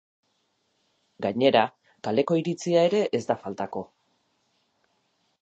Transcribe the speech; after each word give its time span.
Gainera, 1.25 1.61
kaleko 2.07 2.39
iritzia 2.41 2.87
ere 2.89 3.03
ez 3.19 3.21
da 3.29 3.37
faltako. 3.45 3.85